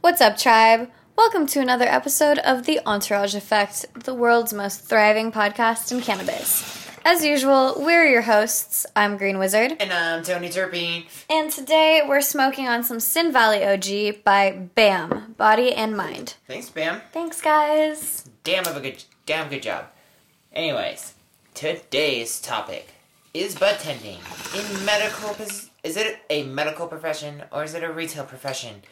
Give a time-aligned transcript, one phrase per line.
[0.00, 0.90] What's up, tribe?
[1.16, 6.86] Welcome to another episode of The Entourage Effect, the world's most thriving podcast in cannabis.
[7.04, 8.86] As usual, we're your hosts.
[8.94, 9.76] I'm Green Wizard.
[9.80, 11.06] And I'm Tony Terpene.
[11.28, 16.34] And today we're smoking on some Sin Valley OG by BAM, Body and Mind.
[16.46, 17.00] Thanks, Bam.
[17.12, 18.24] Thanks, guys.
[18.44, 19.86] Damn of a good, damn good job.
[20.52, 21.14] Anyways,
[21.54, 22.88] today's topic
[23.34, 24.18] is bud tending
[24.56, 25.34] in medical.
[25.82, 28.82] Is it a medical profession or is it a retail profession?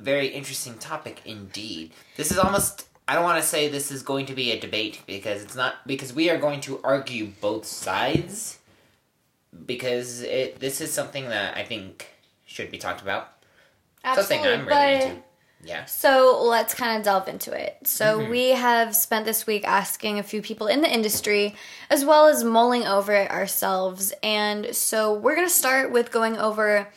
[0.00, 1.92] Very interesting topic indeed.
[2.16, 2.86] This is almost.
[3.06, 5.86] I don't want to say this is going to be a debate because it's not
[5.86, 8.58] because we are going to argue both sides
[9.66, 12.08] because it this is something that I think
[12.46, 13.28] should be talked about.
[14.14, 15.16] Something I'm really into.
[15.62, 15.86] Yeah.
[15.86, 17.78] So let's kind of delve into it.
[17.84, 18.28] So Mhm.
[18.30, 21.54] we have spent this week asking a few people in the industry,
[21.88, 24.12] as well as mulling over it ourselves.
[24.22, 26.92] And so we're gonna start with going over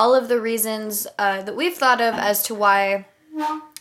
[0.00, 3.04] all of the reasons uh, that we've thought of as to why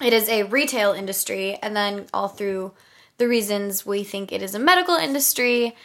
[0.02, 2.74] it is a retail industry, and then all through
[3.18, 5.78] the reasons we think it is a medical industry.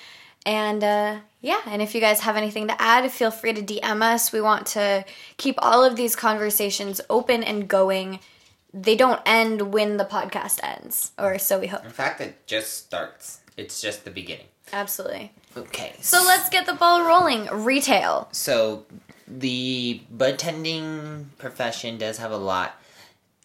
[0.45, 4.03] And uh, yeah, and if you guys have anything to add, feel free to DM
[4.03, 4.33] us.
[4.33, 5.05] We want to
[5.37, 8.19] keep all of these conversations open and going.
[8.73, 11.85] They don't end when the podcast ends, or so we hope.
[11.85, 13.39] In fact, it just starts.
[13.57, 14.47] It's just the beginning.
[14.73, 15.33] Absolutely.
[15.57, 15.95] Okay.
[16.01, 17.47] So let's get the ball rolling.
[17.53, 18.29] Retail.
[18.33, 18.85] So
[19.27, 22.81] the bud tending profession does have a lot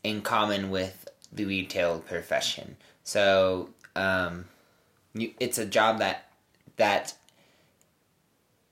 [0.04, 2.76] in common with the retail profession.
[3.04, 4.46] So um,
[5.14, 6.26] you, it's a job that
[6.78, 7.14] that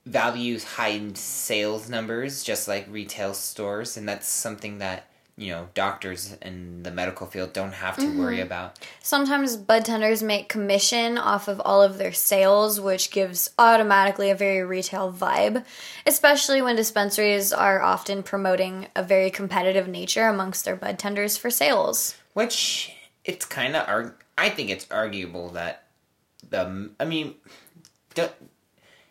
[0.05, 6.35] values high sales numbers, just like retail stores, and that's something that you know doctors
[6.41, 8.47] in the medical field don't have to worry mm-hmm.
[8.47, 8.79] about.
[9.01, 14.35] Sometimes bud tenders make commission off of all of their sales, which gives automatically a
[14.35, 15.63] very retail vibe,
[16.07, 21.51] especially when dispensaries are often promoting a very competitive nature amongst their bud tenders for
[21.51, 22.15] sales.
[22.33, 22.91] Which
[23.23, 25.83] it's kind of arg- I think it's arguable that
[26.49, 27.35] the I mean,
[28.15, 28.33] if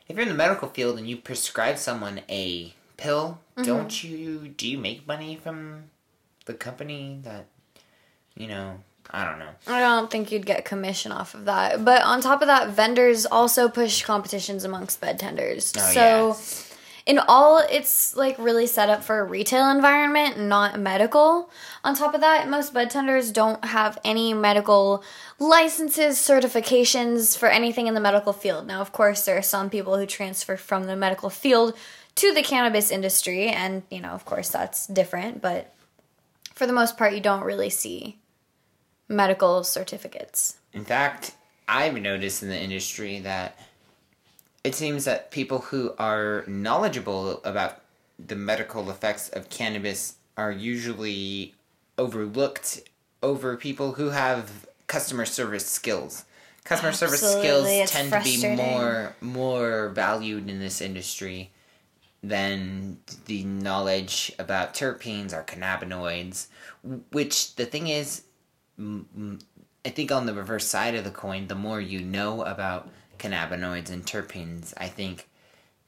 [0.09, 3.63] you're in the medical field and you prescribe someone a pill, mm-hmm.
[3.63, 5.85] don't you do you make money from
[6.47, 7.47] the company that
[8.35, 8.81] you know?
[9.11, 9.51] I don't know.
[9.69, 11.85] I don't think you'd get commission off of that.
[11.85, 15.73] But on top of that, vendors also push competitions amongst bud tenders.
[15.77, 16.77] Oh, so yes.
[17.07, 21.51] in all it's like really set up for a retail environment, not medical.
[21.85, 25.05] On top of that, most bud tenders don't have any medical
[25.39, 28.67] licenses, certifications for anything in the medical field.
[28.67, 31.75] Now, of course, there are some people who transfer from the medical field
[32.17, 35.76] to the cannabis industry and, you know, of course that's different, but
[36.57, 38.19] for the most part you don't really see
[39.09, 40.57] medical certificates.
[40.73, 41.37] In fact,
[41.69, 43.57] I've noticed in the industry that
[44.65, 47.83] it seems that people who are knowledgeable about
[48.19, 51.55] the medical effects of cannabis are usually
[51.99, 52.81] overlooked
[53.23, 56.25] over people who have customer service skills.
[56.65, 61.53] Customer service skills it's tend to be more more valued in this industry
[62.29, 66.47] than the knowledge about terpenes or cannabinoids.
[67.13, 68.23] Which the thing is,
[68.79, 72.89] I think on the reverse side of the coin, the more you know about
[73.19, 75.29] cannabinoids and terpenes, I think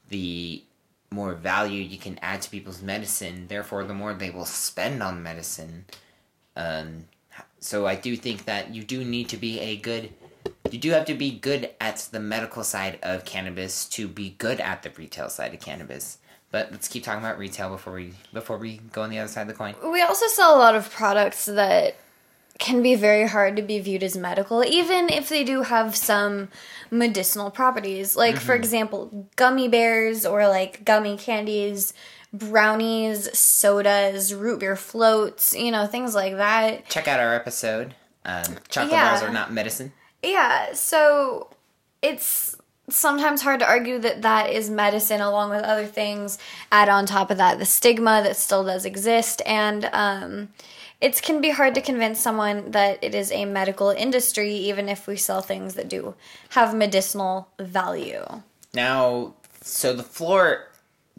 [0.09, 0.63] the
[1.11, 3.47] more value you can add to people's medicine.
[3.47, 5.85] Therefore, the more they will spend on medicine.
[6.55, 7.05] Um,
[7.59, 10.13] so I do think that you do need to be a good.
[10.71, 14.59] You do have to be good at the medical side of cannabis to be good
[14.59, 16.19] at the retail side of cannabis.
[16.51, 19.43] But let's keep talking about retail before we before we go on the other side
[19.43, 19.75] of the coin.
[19.91, 21.95] We also sell a lot of products that
[22.57, 26.49] can be very hard to be viewed as medical, even if they do have some
[26.91, 28.15] medicinal properties.
[28.17, 31.93] Like, for example, gummy bears or like gummy candies,
[32.33, 36.89] brownies, sodas, root beer floats, you know, things like that.
[36.89, 37.95] Check out our episode.
[38.25, 39.11] Um, chocolate Yeah.
[39.11, 39.93] bars are not medicine.
[40.21, 41.49] Yeah, so
[42.01, 42.57] it's
[42.91, 46.37] sometimes hard to argue that that is medicine along with other things.
[46.71, 50.49] Add on top of that the stigma that still does exist, and um,
[51.01, 55.07] it can be hard to convince someone that it is a medical industry, even if
[55.07, 56.15] we sell things that do
[56.49, 58.25] have medicinal value.
[58.73, 60.67] Now, so the floor,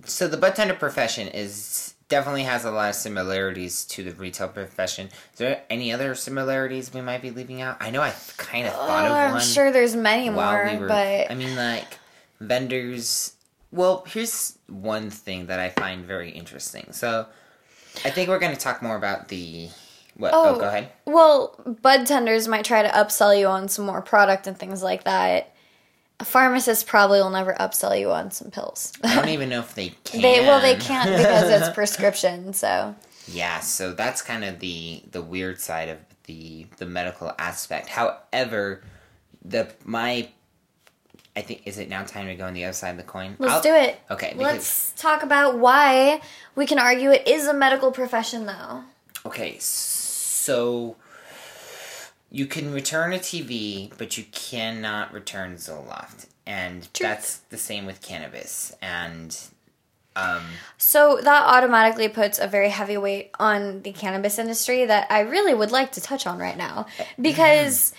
[0.04, 4.48] so the bud tender profession is definitely has a lot of similarities to the retail
[4.48, 5.06] profession.
[5.06, 7.78] Is there any other similarities we might be leaving out?
[7.80, 10.70] I know I kind of thought Oh, of I'm one sure there's many while more,
[10.72, 10.88] we were.
[10.88, 11.98] but I mean, like
[12.40, 13.34] vendors.
[13.72, 16.88] Well, here's one thing that I find very interesting.
[16.92, 17.26] So,
[18.04, 19.68] I think we're going to talk more about the.
[20.16, 20.32] What?
[20.34, 20.58] Oh, Oh.
[20.58, 20.90] go ahead.
[21.06, 25.04] Well, bud tenders might try to upsell you on some more product and things like
[25.04, 25.54] that.
[26.20, 28.92] A pharmacist probably will never upsell you on some pills.
[29.02, 30.20] I don't even know if they can.
[30.20, 32.52] they well they can't because it's prescription.
[32.52, 32.94] So
[33.26, 37.88] Yeah, so that's kind of the the weird side of the the medical aspect.
[37.88, 38.82] However,
[39.44, 40.28] the my
[41.34, 43.36] I think is it now time to go on the other side of the coin?
[43.38, 43.98] Let's I'll- do it.
[44.10, 46.20] Okay, because Let's talk about why
[46.54, 48.82] we can argue it is a medical profession, though.
[49.24, 50.96] okay, so
[52.30, 57.06] you can return a TV, but you cannot return Zoloft, and True.
[57.06, 58.74] that's the same with cannabis.
[58.80, 59.36] And
[60.16, 60.44] um,
[60.78, 65.54] So that automatically puts a very heavy weight on the cannabis industry that I really
[65.54, 66.86] would like to touch on right now.
[67.20, 67.92] Because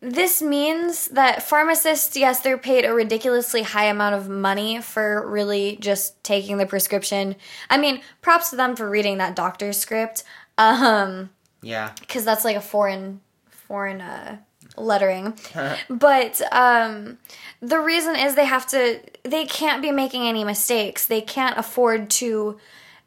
[0.00, 5.76] this means that pharmacists, yes, they're paid a ridiculously high amount of money for really
[5.80, 7.36] just taking the prescription.
[7.68, 10.24] I mean, props to them for reading that doctor's script.
[10.56, 11.30] Um,
[11.62, 13.20] yeah, because that's like a foreign
[13.68, 14.38] foreign uh,
[14.76, 15.34] lettering.
[15.88, 17.18] But um,
[17.60, 21.06] the reason is they have to they can't be making any mistakes.
[21.06, 22.58] They can't afford to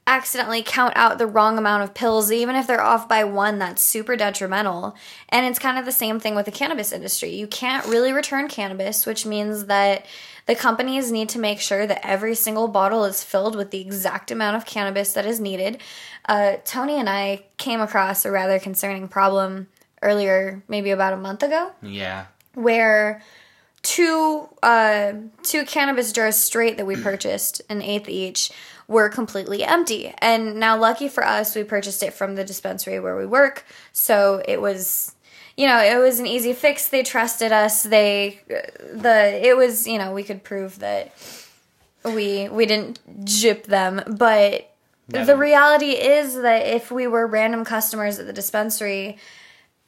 [0.07, 3.81] accidentally count out the wrong amount of pills even if they're off by one that's
[3.81, 4.95] super detrimental.
[5.29, 7.29] And it's kind of the same thing with the cannabis industry.
[7.29, 10.05] You can't really return cannabis which means that
[10.47, 14.31] the companies need to make sure that every single bottle is filled with the exact
[14.31, 15.79] amount of cannabis that is needed.
[16.25, 19.67] Uh, tony and i came across a rather concerning problem
[20.01, 23.21] earlier maybe about a month ago yeah, where
[23.83, 25.13] two uh,
[25.43, 28.51] two cannabis jars straight that we purchased, an eighth each,
[28.87, 30.13] were completely empty.
[30.19, 34.41] And now, lucky for us, we purchased it from the dispensary where we work, so
[34.47, 35.15] it was.
[35.57, 36.87] You know, it was an easy fix.
[36.87, 37.83] They trusted us.
[37.83, 41.11] They, the, it was, you know, we could prove that
[42.05, 44.01] we we didn't jip them.
[44.07, 44.73] But
[45.25, 49.17] the reality is that if we were random customers at the dispensary,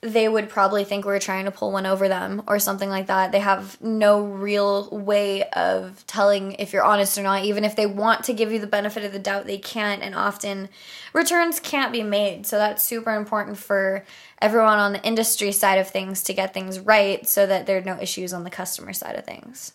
[0.03, 3.31] they would probably think we're trying to pull one over them or something like that.
[3.31, 7.44] They have no real way of telling if you're honest or not.
[7.45, 10.01] Even if they want to give you the benefit of the doubt, they can't.
[10.03, 10.69] And often
[11.13, 12.45] returns can't be made.
[12.45, 14.03] So that's super important for
[14.41, 17.81] everyone on the industry side of things to get things right so that there are
[17.81, 19.71] no issues on the customer side of things.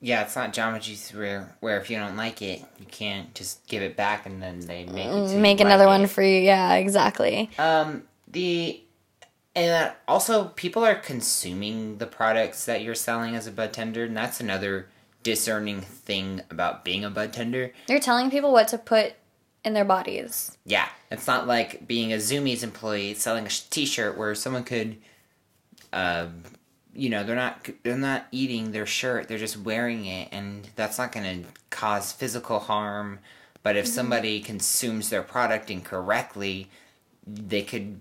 [0.00, 0.22] yeah.
[0.22, 3.96] It's not Geometry where where if you don't like it, you can't just give it
[3.96, 5.30] back and then they make it.
[5.30, 5.88] you Make like another it.
[5.88, 6.40] one for you.
[6.40, 7.50] Yeah, exactly.
[7.58, 8.80] Um, the
[9.54, 14.04] and that also people are consuming the products that you're selling as a bud tender,
[14.04, 14.88] and that's another
[15.22, 17.72] discerning thing about being a bud tender.
[17.88, 19.14] You're telling people what to put
[19.64, 20.56] in their bodies.
[20.64, 24.96] Yeah, it's not like being a Zumiez employee selling a sh- T-shirt where someone could,
[25.92, 26.42] um,
[26.94, 30.98] you know, they're not they're not eating their shirt; they're just wearing it, and that's
[30.98, 33.18] not going to cause physical harm.
[33.62, 36.68] But if somebody consumes their product incorrectly,
[37.24, 38.00] they could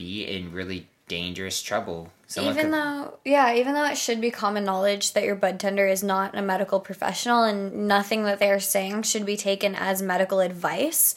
[0.00, 2.10] be in really dangerous trouble.
[2.26, 5.58] Someone even could, though yeah even though it should be common knowledge that your bud
[5.58, 9.74] tender is not a medical professional and nothing that they are saying should be taken
[9.74, 11.16] as medical advice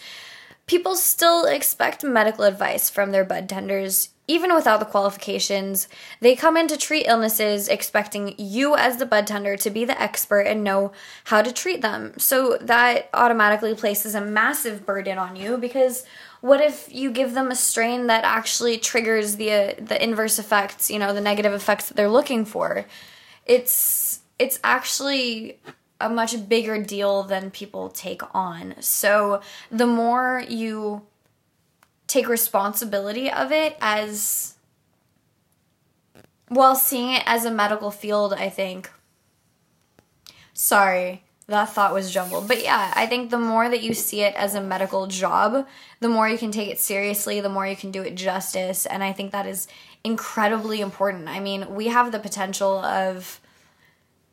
[0.65, 5.87] people still expect medical advice from their bud tenders even without the qualifications
[6.19, 10.01] they come in to treat illnesses expecting you as the bud tender to be the
[10.01, 10.91] expert and know
[11.25, 16.05] how to treat them so that automatically places a massive burden on you because
[16.43, 20.91] what if you give them a strain that actually triggers the uh, the inverse effects
[20.91, 22.85] you know the negative effects that they're looking for?
[23.45, 25.59] It's it's actually
[26.01, 28.75] a much bigger deal than people take on.
[28.81, 29.39] So
[29.71, 31.03] the more you
[32.07, 34.55] take responsibility of it as
[36.49, 38.91] while seeing it as a medical field i think
[40.53, 42.47] sorry that thought was jumbled.
[42.47, 45.67] But yeah i think the more that you see it as a medical job
[45.99, 48.85] the more you can take it seriously the more you can do it justice.
[48.85, 49.67] And i think that is
[50.03, 51.27] incredibly important.
[51.27, 53.39] I mean we have the potential of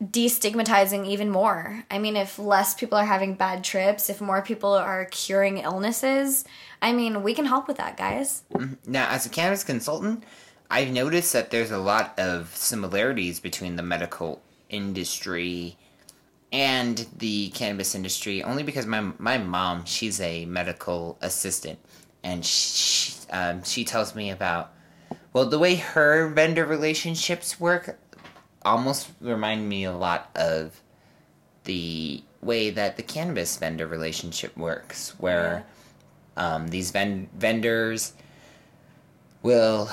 [0.01, 1.83] destigmatizing even more.
[1.91, 6.43] I mean if less people are having bad trips if more people are curing illnesses
[6.81, 8.43] i mean we can help with that guys.
[8.53, 8.91] Mm-hmm.
[8.91, 10.23] Now, as a cannabis consultant,
[10.71, 15.77] I've noticed that there's a lot of similarities between the medical industry
[16.51, 21.79] and the cannabis industry, only because my my mom she's a medical assistant,
[22.23, 24.71] and she um, she tells me about
[25.33, 27.97] well the way her vendor relationships work
[28.63, 30.81] almost remind me a lot of
[31.63, 35.65] the way that the cannabis vendor relationship works, where
[36.37, 38.13] um, these ven- vendors
[39.43, 39.89] will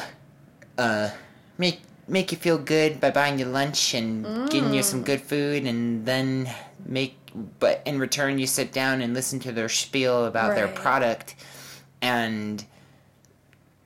[0.79, 1.11] uh,
[1.59, 5.07] make make you feel good by buying you lunch and getting you some mm.
[5.07, 6.51] good food, and then
[6.85, 7.17] make
[7.61, 11.37] but in return you sit down and listen to their spiel about their product,
[12.01, 12.65] and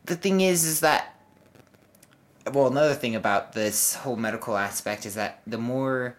[0.06, 1.12] the thing is, is that
[2.50, 6.16] well, another thing about this whole medical aspect is that the more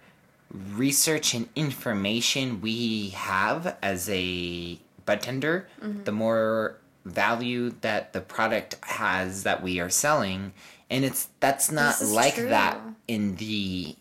[0.52, 6.04] research and information we have as a bud tender, mm-hmm.
[6.04, 10.54] the more value that the product has that we are selling,
[10.94, 12.50] and it's that's not like true.
[12.50, 13.96] that in the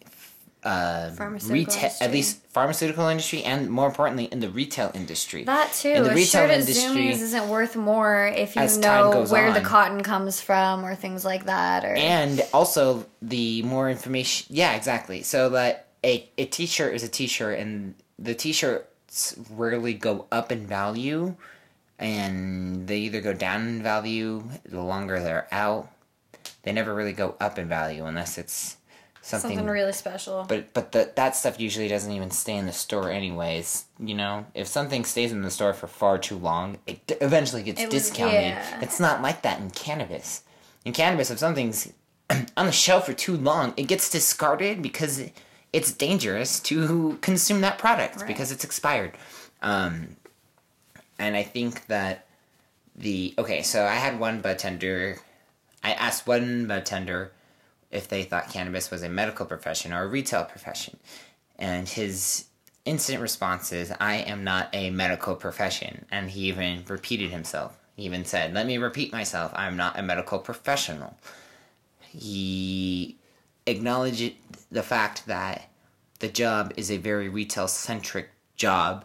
[0.63, 1.11] uh,
[1.47, 5.45] retail, at least pharmaceutical industry, and more importantly, in the retail industry.
[5.45, 5.89] That too.
[5.89, 10.03] In the a retail shirt industry, isn't worth more if you know where the cotton
[10.03, 11.85] comes from or things like that.
[11.85, 17.09] Or and also the more information yeah exactly so that a, a t-shirt is a
[17.09, 21.37] t-shirt and the t-shirts rarely go up in value
[22.01, 25.92] and they either go down in value the longer they're out
[26.63, 28.77] they never really go up in value unless it's
[29.21, 30.45] something, something really special.
[30.49, 34.45] but but the, that stuff usually doesn't even stay in the store anyways you know
[34.55, 37.93] if something stays in the store for far too long it d- eventually gets It
[37.93, 38.81] was- discounted yeah.
[38.81, 40.43] it's not like that in cannabis
[40.85, 41.93] in cannabis if something's
[42.57, 45.23] on the shelf for too long it gets discarded because
[45.73, 48.27] it's dangerous to consume that product Right.
[48.27, 49.13] because it's expired
[49.63, 50.17] um,
[51.19, 52.27] and i think that
[52.97, 55.19] the okay so i had one bud tender
[55.83, 57.33] i asked one bud tender
[57.93, 60.99] if they thought cannabis was a medical profession or a retail profession.
[61.59, 62.47] And his
[62.85, 66.07] instant response is, I am not a medical profession.
[66.11, 67.77] And he even repeated himself.
[67.95, 71.17] He even said, Let me repeat myself, I'm not a medical professional.
[72.01, 73.17] He
[73.67, 74.35] acknowledged
[74.71, 75.69] the fact that
[76.19, 79.05] the job is a very retail centric job.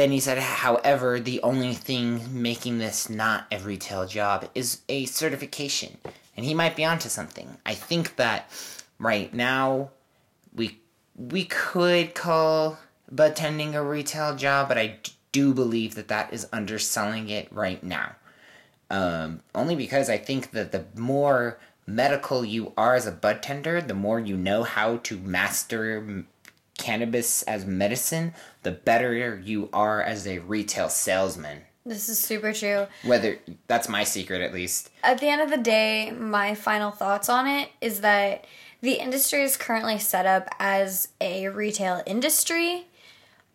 [0.00, 5.04] Then he said, however, the only thing making this not a retail job is a
[5.04, 5.98] certification.
[6.34, 7.58] And he might be onto something.
[7.66, 8.50] I think that
[8.98, 9.90] right now
[10.54, 10.78] we
[11.14, 12.78] we could call
[13.12, 15.00] bud tending a retail job, but I
[15.32, 18.14] do believe that that is underselling it right now.
[18.88, 23.82] Um, only because I think that the more medical you are as a bud tender,
[23.82, 26.24] the more you know how to master
[26.80, 31.62] cannabis as medicine, the better you are as a retail salesman.
[31.84, 32.86] this is super true.
[33.04, 34.90] Whether that's my secret, at least.
[35.02, 38.46] At the end of the day, my final thoughts on it is that
[38.80, 42.86] the industry is currently set up as a retail industry,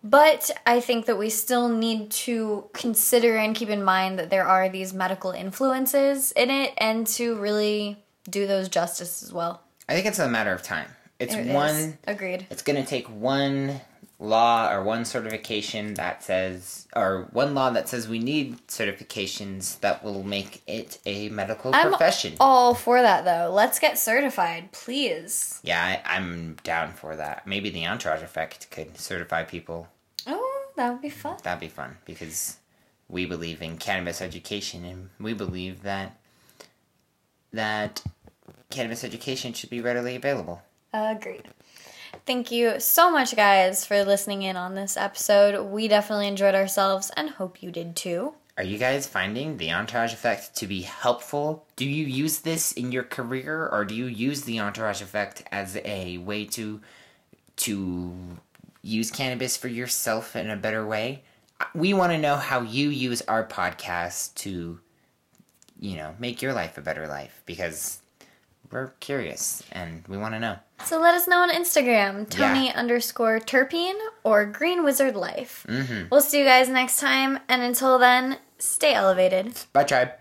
[0.03, 4.45] but I think that we still need to consider and keep in mind that there
[4.45, 7.97] are these medical influences in it and to really
[8.29, 9.63] do those justice as well.
[9.89, 10.89] I think it's a matter of time.
[11.19, 11.53] It's It is.
[11.53, 11.97] one.
[12.07, 12.47] Agreed.
[12.49, 13.81] It's going to take one
[14.19, 20.03] law or one certification that says, or one law that says we need certifications that
[20.03, 22.33] will make it a medical I'm profession.
[22.39, 23.51] all for that though.
[23.53, 25.59] Let's get certified, please.
[25.63, 27.45] Yeah, I, I'm down for that.
[27.45, 29.87] Maybe the entourage effect could certify people.
[30.27, 31.37] Oh, that would be fun.
[31.43, 32.57] That'd be fun because
[33.09, 36.17] we believe in cannabis education and we believe that
[37.53, 38.01] that
[38.69, 40.61] cannabis education should be readily available.
[40.95, 41.49] Agreed.
[42.25, 45.61] Thank you so much, guys, for listening in on this episode.
[45.69, 48.33] We definitely enjoyed ourselves and hope you did too.
[48.57, 51.65] Are you guys finding the entourage effect to be helpful?
[51.75, 55.77] Do you use this in your career or do you use the entourage effect as
[55.83, 56.79] a way to
[57.57, 58.13] to
[58.81, 61.23] use cannabis for yourself in a better way?
[61.73, 64.79] We want to know how you use our podcast to
[65.79, 67.99] you know, make your life a better life because
[68.71, 70.57] we're curious and we want to know.
[70.83, 75.65] So let us know on Instagram, Tony underscore terpene or Green Wizard Life.
[75.69, 76.09] Mhm.
[76.11, 79.53] We'll see you guys next time, and until then, stay elevated.
[79.71, 80.11] Bye tribe.